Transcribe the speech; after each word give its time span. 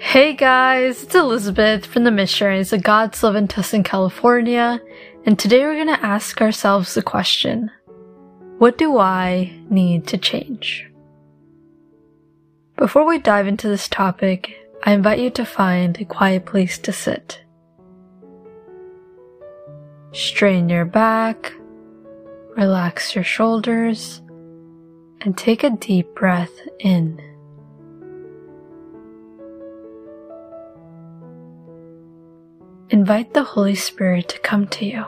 Hey 0.00 0.34
guys, 0.34 1.02
it's 1.02 1.14
Elizabeth 1.16 1.84
from 1.84 2.04
the 2.04 2.12
Missionaries 2.12 2.72
of 2.72 2.84
God's 2.84 3.20
Love 3.20 3.34
in 3.34 3.48
Tustin, 3.48 3.84
California, 3.84 4.80
and 5.26 5.36
today 5.36 5.64
we're 5.64 5.74
going 5.74 5.88
to 5.88 6.06
ask 6.06 6.40
ourselves 6.40 6.94
the 6.94 7.02
question 7.02 7.68
What 8.58 8.78
do 8.78 8.98
I 8.98 9.58
need 9.68 10.06
to 10.06 10.16
change? 10.16 10.88
Before 12.76 13.04
we 13.04 13.18
dive 13.18 13.48
into 13.48 13.68
this 13.68 13.88
topic, 13.88 14.54
I 14.84 14.92
invite 14.92 15.18
you 15.18 15.30
to 15.30 15.44
find 15.44 16.00
a 16.00 16.04
quiet 16.04 16.46
place 16.46 16.78
to 16.78 16.92
sit. 16.92 17.42
Strain 20.12 20.68
your 20.68 20.84
back, 20.84 21.52
relax 22.56 23.16
your 23.16 23.24
shoulders, 23.24 24.22
and 25.22 25.36
take 25.36 25.64
a 25.64 25.70
deep 25.70 26.14
breath 26.14 26.52
in. 26.78 27.20
Invite 32.90 33.34
the 33.34 33.42
Holy 33.42 33.74
Spirit 33.74 34.30
to 34.30 34.38
come 34.38 34.66
to 34.68 34.86
you. 34.86 35.04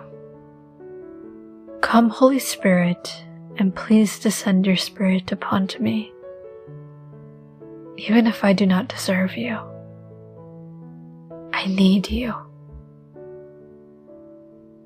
Come, 1.81 2.11
Holy 2.11 2.39
Spirit, 2.39 3.25
and 3.57 3.75
please 3.75 4.19
descend 4.19 4.67
your 4.67 4.77
Spirit 4.77 5.33
upon 5.33 5.67
to 5.69 5.81
me, 5.81 6.13
even 7.97 8.27
if 8.27 8.45
I 8.45 8.53
do 8.53 8.67
not 8.67 8.89
deserve 8.89 9.35
you. 9.35 9.59
I 11.55 11.69
need 11.69 12.11
you. 12.11 12.35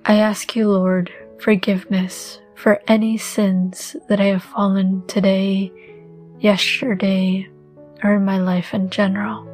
I 0.04 0.18
ask 0.20 0.54
you, 0.54 0.70
Lord, 0.70 1.12
forgiveness 1.40 2.38
for 2.54 2.80
any 2.86 3.18
sins 3.18 3.96
that 4.08 4.20
I 4.20 4.26
have 4.26 4.44
fallen 4.44 5.04
today, 5.08 5.72
yesterday, 6.38 7.48
or 8.04 8.14
in 8.14 8.24
my 8.24 8.38
life 8.38 8.72
in 8.72 8.88
general. 8.88 9.50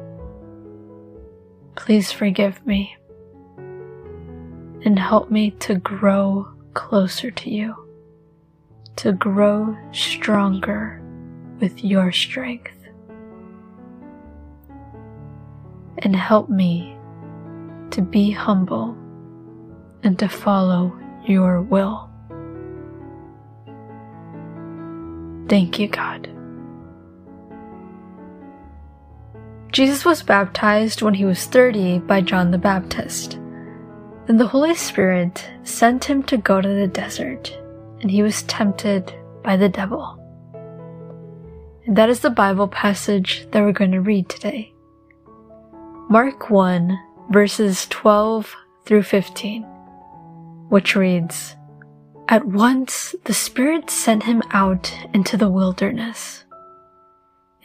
Please 1.75 2.11
forgive 2.11 2.63
me 2.67 2.95
and 4.83 4.97
help 4.97 5.29
me 5.29 5.51
to 5.51 5.75
grow 5.75 6.47
closer 6.73 7.31
to 7.31 7.49
you, 7.49 7.75
to 8.97 9.11
grow 9.13 9.77
stronger 9.91 11.01
with 11.59 11.83
your 11.83 12.11
strength. 12.11 12.77
And 15.99 16.15
help 16.15 16.49
me 16.49 16.97
to 17.91 18.01
be 18.01 18.31
humble 18.31 18.97
and 20.03 20.17
to 20.17 20.27
follow 20.27 20.97
your 21.25 21.61
will. 21.61 22.09
Thank 25.47 25.77
you, 25.79 25.87
God. 25.89 26.29
Jesus 29.71 30.03
was 30.03 30.23
baptized 30.23 31.01
when 31.01 31.13
he 31.13 31.25
was 31.25 31.45
30 31.45 31.99
by 31.99 32.21
John 32.21 32.51
the 32.51 32.57
Baptist. 32.57 33.40
Then 34.31 34.37
the 34.37 34.47
Holy 34.47 34.75
Spirit 34.75 35.45
sent 35.63 36.05
him 36.05 36.23
to 36.23 36.37
go 36.37 36.61
to 36.61 36.69
the 36.69 36.87
desert, 36.87 37.53
and 37.99 38.09
he 38.09 38.23
was 38.23 38.43
tempted 38.43 39.13
by 39.43 39.57
the 39.57 39.67
devil. 39.67 40.17
And 41.85 41.97
that 41.97 42.09
is 42.09 42.21
the 42.21 42.29
Bible 42.29 42.69
passage 42.69 43.45
that 43.51 43.61
we're 43.61 43.73
going 43.73 43.91
to 43.91 43.99
read 43.99 44.29
today. 44.29 44.73
Mark 46.09 46.49
1, 46.49 46.97
verses 47.29 47.87
12 47.87 48.55
through 48.85 49.03
15, 49.03 49.63
which 50.69 50.95
reads, 50.95 51.57
At 52.29 52.45
once 52.45 53.13
the 53.25 53.33
Spirit 53.33 53.89
sent 53.89 54.23
him 54.23 54.41
out 54.51 54.95
into 55.13 55.35
the 55.35 55.49
wilderness, 55.49 56.45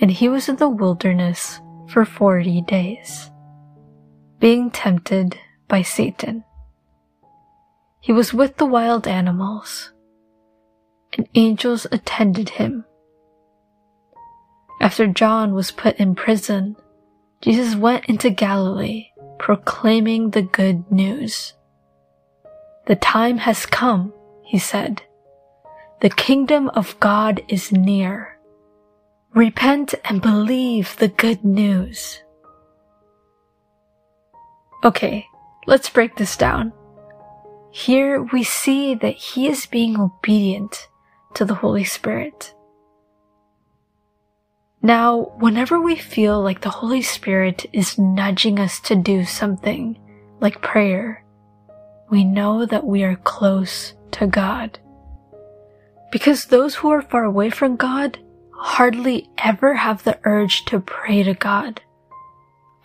and 0.01 0.11
he 0.11 0.28
was 0.28 0.48
in 0.48 0.56
the 0.56 0.69
wilderness 0.69 1.61
for 1.86 2.05
forty 2.05 2.61
days, 2.61 3.30
being 4.41 4.73
tempted 4.73 5.39
by 5.69 5.83
Satan. 5.83 6.42
He 8.06 8.12
was 8.12 8.33
with 8.33 8.56
the 8.56 8.67
wild 8.67 9.08
animals, 9.08 9.90
and 11.14 11.28
angels 11.34 11.89
attended 11.90 12.50
him. 12.50 12.84
After 14.80 15.08
John 15.08 15.55
was 15.55 15.72
put 15.72 15.96
in 15.96 16.14
prison, 16.14 16.77
Jesus 17.40 17.74
went 17.74 18.05
into 18.05 18.30
Galilee 18.30 19.08
proclaiming 19.40 20.30
the 20.30 20.42
good 20.42 20.89
news. 20.89 21.55
The 22.86 22.95
time 22.95 23.39
has 23.39 23.66
come, 23.66 24.14
he 24.45 24.61
said. 24.61 25.02
The 26.00 26.11
kingdom 26.11 26.68
of 26.77 27.00
God 27.00 27.42
is 27.48 27.72
near. 27.72 28.39
Repent 29.34 29.96
and 30.05 30.22
believe 30.22 30.96
the 30.98 31.08
good 31.08 31.45
news. 31.45 32.22
Okay, 34.84 35.27
let's 35.66 35.90
break 35.90 36.14
this 36.14 36.36
down. 36.36 36.72
Here 37.77 38.23
we 38.23 38.42
see 38.42 38.95
that 38.95 39.17
he 39.17 39.48
is 39.48 39.67
being 39.67 40.01
obedient 40.01 40.89
to 41.35 41.45
the 41.45 41.57
Holy 41.57 41.85
Spirit. 41.85 42.55
Now, 44.81 45.35
whenever 45.41 45.79
we 45.79 45.95
feel 45.95 46.41
like 46.41 46.63
the 46.63 46.70
Holy 46.70 47.03
Spirit 47.03 47.67
is 47.75 47.98
nudging 47.98 48.59
us 48.59 48.81
to 48.81 48.97
do 48.97 49.27
something, 49.27 49.98
like 50.41 50.63
prayer, 50.63 51.23
we 52.09 52.25
know 52.25 52.64
that 52.64 52.87
we 52.87 53.05
are 53.05 53.17
close 53.17 53.93
to 54.13 54.27
God. 54.27 54.79
Because 56.11 56.47
those 56.47 56.77
who 56.77 56.89
are 56.89 57.03
far 57.03 57.25
away 57.25 57.51
from 57.51 57.77
God 57.77 58.19
hardly 58.53 59.29
ever 59.37 59.75
have 59.75 60.03
the 60.03 60.19
urge 60.25 60.64
to 60.64 60.81
pray 60.81 61.23
to 61.25 61.35
God. 61.35 61.83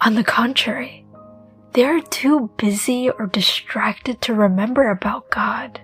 On 0.01 0.15
the 0.15 0.23
contrary, 0.25 1.00
they 1.73 1.85
are 1.85 2.01
too 2.01 2.51
busy 2.57 3.09
or 3.09 3.27
distracted 3.27 4.21
to 4.21 4.33
remember 4.33 4.89
about 4.89 5.29
God. 5.29 5.79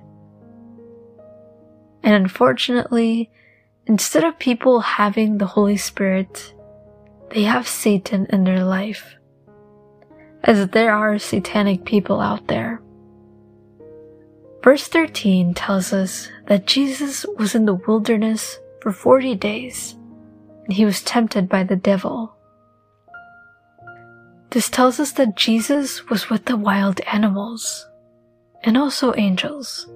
And 2.03 2.13
unfortunately, 2.13 3.31
instead 3.85 4.23
of 4.23 4.39
people 4.39 4.79
having 4.81 5.37
the 5.37 5.45
Holy 5.45 5.77
Spirit, 5.77 6.53
they 7.31 7.43
have 7.43 7.67
Satan 7.67 8.25
in 8.27 8.43
their 8.43 8.63
life. 8.63 9.15
As 10.43 10.67
there 10.69 10.93
are 10.93 11.19
satanic 11.19 11.85
people 11.85 12.21
out 12.21 12.47
there. 12.47 12.81
Verse 14.63 14.87
13 14.87 15.53
tells 15.53 15.93
us 15.93 16.29
that 16.47 16.67
Jesus 16.67 17.25
was 17.37 17.55
in 17.55 17.65
the 17.65 17.73
wilderness 17.73 18.59
for 18.81 18.91
40 18.91 19.35
days 19.35 19.95
and 20.65 20.73
he 20.73 20.85
was 20.85 21.01
tempted 21.01 21.47
by 21.47 21.63
the 21.63 21.75
devil. 21.75 22.36
This 24.51 24.69
tells 24.69 24.99
us 24.99 25.11
that 25.13 25.35
Jesus 25.35 26.07
was 26.09 26.29
with 26.29 26.45
the 26.45 26.57
wild 26.57 27.01
animals 27.01 27.87
and 28.63 28.77
also 28.77 29.13
angels. 29.15 29.87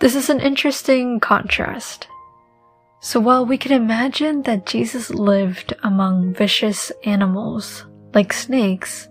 This 0.00 0.14
is 0.14 0.30
an 0.30 0.40
interesting 0.40 1.20
contrast. 1.20 2.08
So 3.00 3.20
while 3.20 3.46
we 3.46 3.58
can 3.58 3.72
imagine 3.72 4.42
that 4.42 4.66
Jesus 4.66 5.10
lived 5.10 5.74
among 5.82 6.34
vicious 6.34 6.90
animals 7.04 7.86
like 8.12 8.32
snakes, 8.32 9.08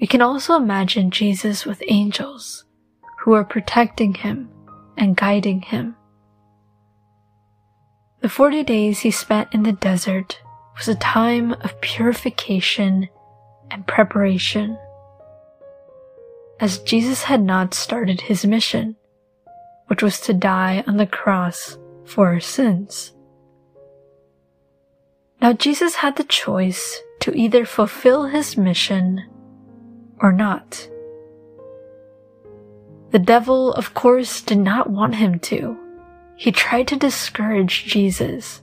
we 0.00 0.06
can 0.06 0.22
also 0.22 0.56
imagine 0.56 1.10
Jesus 1.10 1.66
with 1.66 1.82
angels 1.88 2.64
who 3.20 3.34
are 3.34 3.44
protecting 3.44 4.14
him 4.14 4.50
and 4.96 5.16
guiding 5.16 5.62
him. 5.62 5.94
The 8.20 8.28
40 8.28 8.64
days 8.64 9.00
he 9.00 9.10
spent 9.10 9.52
in 9.52 9.62
the 9.62 9.72
desert 9.72 10.40
was 10.76 10.88
a 10.88 10.94
time 10.94 11.52
of 11.52 11.80
purification 11.80 13.08
and 13.70 13.86
preparation. 13.86 14.78
As 16.60 16.78
Jesus 16.78 17.24
had 17.24 17.42
not 17.42 17.74
started 17.74 18.22
his 18.22 18.44
mission, 18.44 18.96
which 19.86 20.02
was 20.02 20.20
to 20.20 20.32
die 20.32 20.84
on 20.86 20.96
the 20.96 21.06
cross 21.06 21.76
for 22.04 22.28
our 22.28 22.40
sins. 22.40 23.12
Now 25.40 25.52
Jesus 25.52 25.96
had 25.96 26.16
the 26.16 26.24
choice 26.24 27.00
to 27.20 27.34
either 27.36 27.64
fulfill 27.64 28.26
his 28.26 28.56
mission 28.56 29.24
or 30.20 30.32
not. 30.32 30.88
The 33.10 33.18
devil, 33.18 33.72
of 33.74 33.92
course, 33.92 34.40
did 34.40 34.58
not 34.58 34.88
want 34.88 35.16
him 35.16 35.38
to. 35.40 35.76
He 36.36 36.50
tried 36.50 36.88
to 36.88 36.96
discourage 36.96 37.84
Jesus 37.84 38.62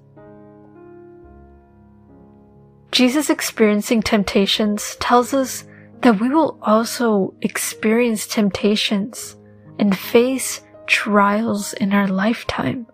Jesus 2.92 3.30
experiencing 3.30 4.02
temptations 4.02 4.96
tells 5.00 5.34
us 5.34 5.66
that 6.02 6.20
we 6.20 6.30
will 6.30 6.58
also 6.62 7.34
experience 7.42 8.26
temptations 8.26 9.36
and 9.78 9.98
face 9.98 10.62
trials 10.88 11.74
in 11.74 11.94
our 11.94 12.08
lifetime. 12.08 12.88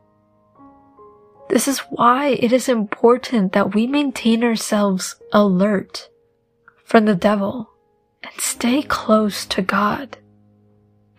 This 1.49 1.67
is 1.67 1.79
why 1.79 2.29
it 2.29 2.51
is 2.51 2.67
important 2.67 3.53
that 3.53 3.73
we 3.73 3.87
maintain 3.87 4.43
ourselves 4.43 5.15
alert 5.31 6.09
from 6.83 7.05
the 7.05 7.15
devil 7.15 7.69
and 8.23 8.33
stay 8.41 8.81
close 8.81 9.45
to 9.45 9.61
God 9.61 10.17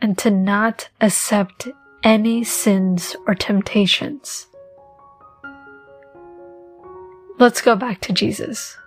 and 0.02 0.18
to 0.18 0.30
not 0.30 0.88
accept 1.00 1.68
any 2.02 2.44
sins 2.44 3.16
or 3.26 3.34
temptations. 3.34 4.46
Let's 7.38 7.60
go 7.60 7.76
back 7.76 8.00
to 8.02 8.14
Jesus. 8.14 8.78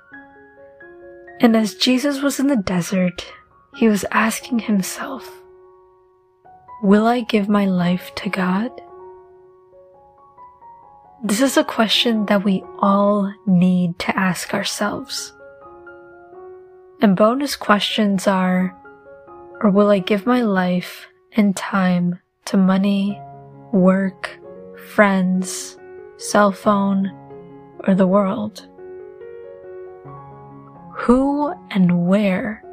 And 1.39 1.55
as 1.55 1.75
Jesus 1.75 2.21
was 2.21 2.39
in 2.39 2.47
the 2.47 2.55
desert, 2.55 3.31
he 3.75 3.87
was 3.87 4.05
asking 4.11 4.59
himself, 4.59 5.29
Will 6.81 7.05
I 7.05 7.21
give 7.21 7.47
my 7.47 7.65
life 7.65 8.11
to 8.15 8.29
God? 8.29 8.71
This 11.23 11.41
is 11.41 11.57
a 11.57 11.63
question 11.63 12.25
that 12.25 12.43
we 12.43 12.63
all 12.79 13.31
need 13.45 13.99
to 13.99 14.17
ask 14.17 14.53
ourselves. 14.55 15.31
And 17.01 17.15
bonus 17.15 17.55
questions 17.55 18.25
are, 18.25 18.75
or 19.61 19.69
will 19.69 19.89
I 19.89 19.99
give 19.99 20.25
my 20.25 20.41
life 20.41 21.05
and 21.33 21.55
time 21.55 22.19
to 22.45 22.57
money, 22.57 23.21
work, 23.71 24.39
friends, 24.95 25.77
cell 26.17 26.51
phone, 26.51 27.11
or 27.87 27.95
the 27.95 28.07
world? 28.07 28.67
Who 30.95 31.53
and 31.71 32.07
where 32.07 32.63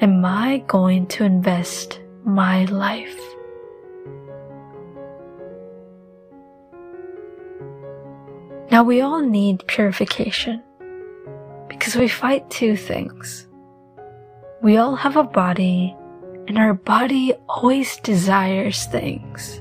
am 0.00 0.24
I 0.24 0.64
going 0.66 1.06
to 1.08 1.24
invest 1.24 2.00
my 2.24 2.64
life? 2.66 3.18
Now 8.70 8.84
we 8.84 9.00
all 9.00 9.20
need 9.20 9.66
purification 9.66 10.62
because 11.68 11.96
we 11.96 12.06
fight 12.06 12.48
two 12.50 12.76
things. 12.76 13.48
We 14.62 14.76
all 14.76 14.94
have 14.94 15.16
a 15.16 15.24
body 15.24 15.96
and 16.46 16.58
our 16.58 16.74
body 16.74 17.32
always 17.48 17.96
desires 17.98 18.84
things. 18.86 19.60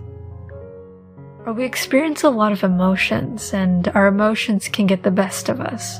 We 1.55 1.65
experience 1.65 2.23
a 2.23 2.29
lot 2.29 2.51
of 2.51 2.63
emotions 2.63 3.53
and 3.53 3.87
our 3.89 4.05
emotions 4.05 4.67
can 4.67 4.85
get 4.85 5.01
the 5.01 5.09
best 5.09 5.49
of 5.49 5.59
us. 5.59 5.99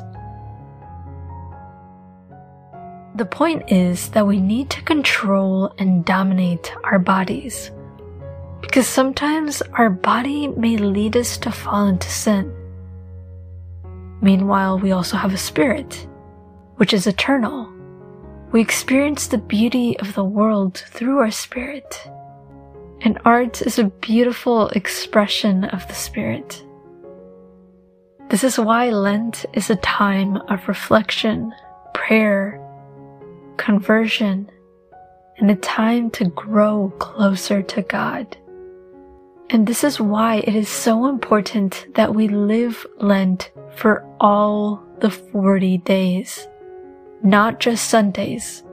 The 3.16 3.26
point 3.26 3.72
is 3.72 4.10
that 4.10 4.28
we 4.28 4.40
need 4.40 4.70
to 4.70 4.82
control 4.84 5.74
and 5.80 6.06
dominate 6.06 6.72
our 6.84 7.00
bodies. 7.00 7.72
Because 8.62 8.88
sometimes 8.88 9.64
our 9.74 9.90
body 9.90 10.48
may 10.50 10.78
lead 10.78 11.18
us 11.18 11.38
to 11.40 11.52
fall 11.52 11.88
into 11.88 12.10
sin. 12.10 12.54
Meanwhile, 14.22 14.78
we 14.80 14.92
also 14.92 15.18
have 15.18 15.34
a 15.34 15.38
spirit, 15.38 16.08
which 16.76 16.94
is 16.94 17.08
eternal. 17.08 17.74
We 18.52 18.62
experience 18.62 19.28
the 19.28 19.40
beauty 19.40 19.98
of 20.00 20.14
the 20.14 20.24
world 20.24 20.78
through 20.78 21.18
our 21.18 21.32
spirit. 21.32 22.08
And 23.02 23.20
art 23.24 23.62
is 23.62 23.80
a 23.80 23.86
beautiful 23.86 24.68
expression 24.70 25.64
of 25.66 25.88
the 25.88 25.94
spirit. 25.94 26.64
This 28.30 28.44
is 28.44 28.60
why 28.60 28.90
Lent 28.90 29.46
is 29.54 29.70
a 29.70 29.76
time 29.78 30.36
of 30.50 30.68
reflection, 30.68 31.54
prayer, 31.94 32.62
conversion, 33.58 34.50
and 35.38 35.50
a 35.50 35.56
time 35.56 36.12
to 36.12 36.26
grow 36.26 36.94
closer 37.00 37.62
to 37.64 37.82
God. 37.82 38.38
And 39.50 39.66
this 39.66 39.84
is 39.84 40.00
why 40.00 40.38
it 40.38 40.56
is 40.56 40.70
so 40.70 41.08
important 41.08 41.88
that 41.96 42.14
we 42.14 42.28
live 42.28 42.86
Lent 42.98 43.52
for 43.76 44.06
all 44.20 44.84
the 45.00 45.10
40 45.10 45.80
days, 45.80 46.48
not 47.24 47.60
just 47.60 47.90
Sundays. 47.90 48.64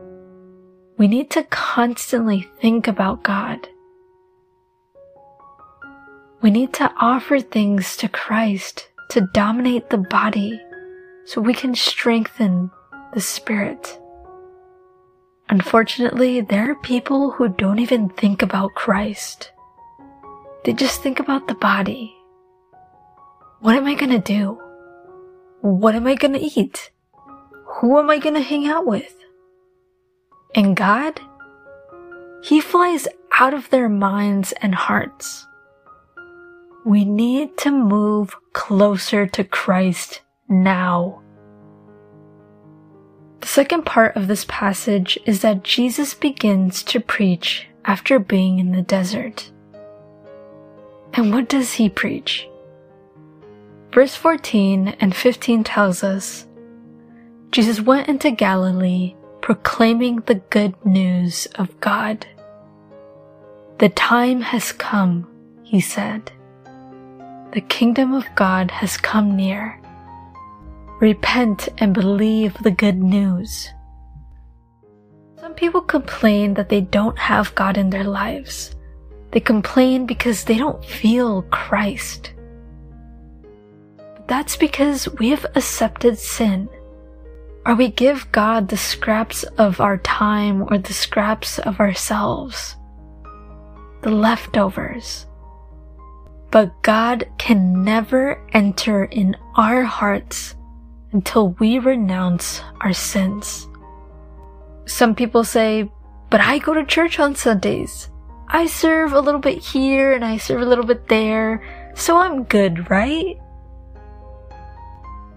We 0.98 1.08
need 1.08 1.30
to 1.30 1.44
constantly 1.44 2.50
think 2.60 2.88
about 2.88 3.22
God. 3.22 3.68
We 6.42 6.50
need 6.50 6.72
to 6.74 6.92
offer 7.00 7.40
things 7.40 7.96
to 7.98 8.08
Christ 8.08 8.88
to 9.10 9.28
dominate 9.32 9.90
the 9.90 9.98
body 9.98 10.60
so 11.24 11.40
we 11.40 11.54
can 11.54 11.74
strengthen 11.74 12.70
the 13.14 13.20
spirit. 13.20 13.98
Unfortunately, 15.48 16.40
there 16.40 16.70
are 16.70 16.74
people 16.76 17.30
who 17.30 17.48
don't 17.48 17.78
even 17.78 18.08
think 18.10 18.42
about 18.42 18.74
Christ. 18.74 19.52
They 20.64 20.72
just 20.72 21.02
think 21.02 21.20
about 21.20 21.48
the 21.48 21.54
body. 21.54 22.14
What 23.60 23.76
am 23.76 23.86
I 23.86 23.94
gonna 23.94 24.20
do? 24.20 24.60
What 25.60 25.94
am 25.94 26.06
I 26.06 26.14
gonna 26.16 26.40
eat? 26.40 26.90
Who 27.80 27.98
am 27.98 28.10
I 28.10 28.18
gonna 28.18 28.40
hang 28.40 28.66
out 28.66 28.86
with? 28.86 29.16
And 30.54 30.76
God? 30.76 31.20
He 32.42 32.60
flies 32.60 33.08
out 33.38 33.54
of 33.54 33.70
their 33.70 33.88
minds 33.88 34.52
and 34.60 34.74
hearts. 34.74 35.46
We 36.86 37.04
need 37.04 37.58
to 37.58 37.72
move 37.72 38.36
closer 38.52 39.26
to 39.26 39.42
Christ 39.42 40.20
now. 40.48 41.20
The 43.40 43.48
second 43.48 43.84
part 43.84 44.14
of 44.14 44.28
this 44.28 44.44
passage 44.48 45.18
is 45.26 45.42
that 45.42 45.64
Jesus 45.64 46.14
begins 46.14 46.84
to 46.84 47.00
preach 47.00 47.66
after 47.84 48.20
being 48.20 48.60
in 48.60 48.70
the 48.70 48.82
desert. 48.82 49.50
And 51.14 51.32
what 51.32 51.48
does 51.48 51.72
he 51.72 51.88
preach? 51.88 52.48
Verse 53.92 54.14
14 54.14 54.94
and 55.00 55.12
15 55.12 55.64
tells 55.64 56.04
us 56.04 56.46
Jesus 57.50 57.80
went 57.80 58.08
into 58.08 58.30
Galilee 58.30 59.16
proclaiming 59.40 60.20
the 60.26 60.36
good 60.36 60.76
news 60.86 61.46
of 61.56 61.80
God. 61.80 62.28
The 63.78 63.88
time 63.88 64.40
has 64.40 64.70
come, 64.70 65.28
he 65.64 65.80
said. 65.80 66.30
The 67.56 67.62
kingdom 67.62 68.12
of 68.12 68.26
God 68.34 68.70
has 68.70 68.98
come 68.98 69.34
near. 69.34 69.80
Repent 71.00 71.70
and 71.78 71.94
believe 71.94 72.52
the 72.58 72.70
good 72.70 73.02
news. 73.02 73.70
Some 75.40 75.54
people 75.54 75.80
complain 75.80 76.52
that 76.52 76.68
they 76.68 76.82
don't 76.82 77.18
have 77.18 77.54
God 77.54 77.78
in 77.78 77.88
their 77.88 78.04
lives. 78.04 78.76
They 79.30 79.40
complain 79.40 80.04
because 80.04 80.44
they 80.44 80.58
don't 80.58 80.84
feel 80.84 81.44
Christ. 81.44 82.34
But 83.96 84.28
that's 84.28 84.58
because 84.58 85.08
we 85.14 85.30
have 85.30 85.46
accepted 85.54 86.18
sin. 86.18 86.68
Or 87.64 87.74
we 87.74 87.88
give 87.88 88.30
God 88.32 88.68
the 88.68 88.76
scraps 88.76 89.44
of 89.56 89.80
our 89.80 89.96
time 89.96 90.66
or 90.70 90.76
the 90.76 90.92
scraps 90.92 91.58
of 91.58 91.80
ourselves. 91.80 92.76
The 94.02 94.10
leftovers. 94.10 95.24
But 96.56 96.80
God 96.80 97.28
can 97.36 97.84
never 97.84 98.40
enter 98.54 99.04
in 99.04 99.36
our 99.56 99.82
hearts 99.82 100.54
until 101.12 101.50
we 101.60 101.78
renounce 101.78 102.62
our 102.80 102.94
sins. 102.94 103.68
Some 104.86 105.14
people 105.14 105.44
say, 105.44 105.90
but 106.30 106.40
I 106.40 106.56
go 106.56 106.72
to 106.72 106.86
church 106.86 107.18
on 107.18 107.34
Sundays. 107.34 108.08
I 108.48 108.64
serve 108.68 109.12
a 109.12 109.20
little 109.20 109.38
bit 109.38 109.58
here 109.58 110.14
and 110.14 110.24
I 110.24 110.38
serve 110.38 110.62
a 110.62 110.64
little 110.64 110.86
bit 110.86 111.08
there, 111.08 111.62
so 111.94 112.16
I'm 112.16 112.44
good, 112.44 112.88
right? 112.88 113.36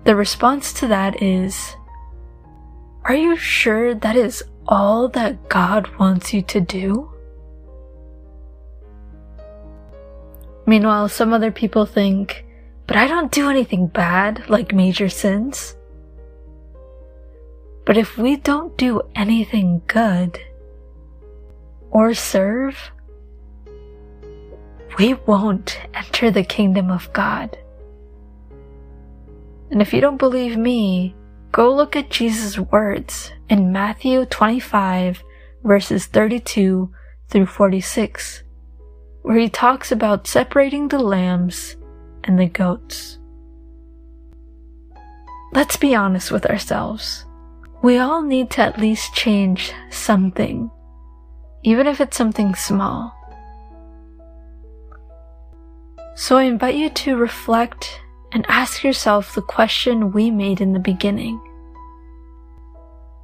The 0.06 0.16
response 0.16 0.72
to 0.80 0.88
that 0.88 1.22
is, 1.22 1.76
Are 3.04 3.14
you 3.14 3.36
sure 3.36 3.94
that 3.94 4.16
is 4.16 4.42
all 4.70 5.10
that 5.10 5.50
God 5.50 5.90
wants 5.98 6.34
you 6.34 6.42
to 6.44 6.62
do? 6.62 7.12
Meanwhile, 10.70 11.10
some 11.10 11.34
other 11.34 11.50
people 11.50 11.88
think, 11.88 12.46
but 12.86 12.96
I 12.96 13.08
don't 13.08 13.32
do 13.32 13.50
anything 13.50 13.88
bad, 13.88 14.48
like 14.52 14.72
major 14.72 15.10
sins. 15.10 15.76
But 17.88 17.98
if 17.98 18.20
we 18.20 18.36
don't 18.36 18.78
do 18.78 19.02
anything 19.16 19.82
good 19.88 20.40
or 21.90 22.14
serve, 22.14 22.92
we 25.00 25.16
won't 25.26 25.80
enter 25.96 26.30
the 26.30 26.44
kingdom 26.44 26.92
of 26.92 27.12
God. 27.14 27.58
And 29.72 29.82
if 29.82 29.92
you 29.92 30.02
don't 30.02 30.18
believe 30.18 30.56
me, 30.56 31.16
go 31.52 31.74
look 31.74 31.96
at 31.96 32.12
Jesus' 32.12 32.60
words 32.60 33.32
in 33.50 33.72
Matthew 33.72 34.24
25 34.26 35.24
verses 35.64 36.06
32 36.06 36.92
through 37.28 37.48
46, 37.48 38.44
where 39.22 39.38
he 39.38 39.50
talks 39.50 39.92
about 39.92 40.28
separating 40.28 40.88
the 40.88 41.00
lambs 41.00 41.76
and 42.24 42.40
the 42.40 42.48
goats. 42.48 43.18
Let's 45.54 45.78
be 45.78 45.96
honest 45.96 46.32
with 46.32 46.46
ourselves. 46.46 47.26
We 47.82 47.98
all 47.98 48.22
need 48.22 48.50
to 48.52 48.62
at 48.62 48.80
least 48.80 49.14
change 49.14 49.74
something, 49.90 50.70
even 51.64 51.88
if 51.88 52.02
it's 52.02 52.18
something 52.18 52.54
small. 52.56 53.16
So 56.16 56.38
I 56.38 56.44
invite 56.44 56.76
you 56.76 56.90
to 56.90 57.16
reflect 57.16 58.02
and 58.32 58.46
ask 58.50 58.84
yourself 58.84 59.34
the 59.34 59.42
question 59.42 60.12
we 60.12 60.30
made 60.30 60.62
in 60.62 60.74
the 60.74 60.80
beginning. 60.80 61.40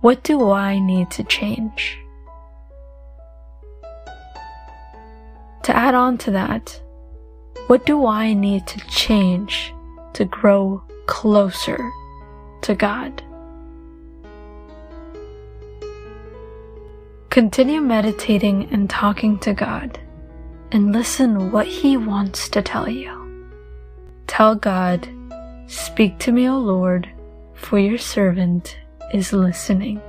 What 0.01 0.23
do 0.23 0.51
I 0.51 0.79
need 0.79 1.11
to 1.11 1.23
change? 1.23 1.99
To 5.65 5.75
add 5.75 5.93
on 5.93 6.17
to 6.19 6.31
that, 6.31 6.81
what 7.67 7.85
do 7.85 8.05
I 8.05 8.33
need 8.33 8.65
to 8.67 8.79
change 8.87 9.73
to 10.13 10.25
grow 10.25 10.83
closer 11.07 11.91
to 12.61 12.75
God? 12.75 13.21
Continue 17.29 17.81
meditating 17.81 18.69
and 18.71 18.89
talking 18.89 19.37
to 19.39 19.53
God 19.53 19.99
and 20.71 20.93
listen 20.93 21.51
what 21.51 21.67
He 21.67 21.97
wants 21.97 22.47
to 22.49 22.61
tell 22.61 22.87
you. 22.87 23.11
Tell 24.27 24.55
God, 24.55 25.07
Speak 25.67 26.19
to 26.19 26.31
me, 26.31 26.47
O 26.47 26.59
Lord, 26.59 27.09
for 27.55 27.79
your 27.79 27.97
servant 27.97 28.77
is 29.13 29.33
listening. 29.33 29.99